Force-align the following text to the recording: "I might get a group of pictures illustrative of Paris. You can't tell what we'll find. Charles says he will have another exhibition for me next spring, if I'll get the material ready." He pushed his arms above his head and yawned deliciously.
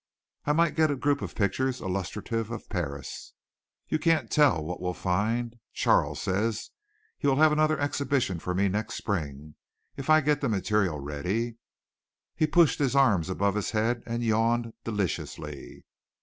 "I 0.45 0.53
might 0.53 0.73
get 0.75 0.89
a 0.89 0.95
group 0.95 1.21
of 1.21 1.35
pictures 1.35 1.79
illustrative 1.79 2.49
of 2.49 2.67
Paris. 2.69 3.33
You 3.87 3.99
can't 3.99 4.31
tell 4.31 4.63
what 4.63 4.81
we'll 4.81 4.95
find. 4.95 5.57
Charles 5.73 6.19
says 6.19 6.71
he 7.19 7.27
will 7.27 7.35
have 7.35 7.51
another 7.51 7.79
exhibition 7.79 8.39
for 8.39 8.55
me 8.55 8.67
next 8.67 8.95
spring, 8.95 9.53
if 9.95 10.09
I'll 10.09 10.19
get 10.19 10.41
the 10.41 10.49
material 10.49 10.99
ready." 10.99 11.57
He 12.35 12.47
pushed 12.47 12.79
his 12.79 12.95
arms 12.95 13.29
above 13.29 13.53
his 13.53 13.69
head 13.77 14.01
and 14.07 14.23
yawned 14.23 14.73
deliciously. 14.83 15.85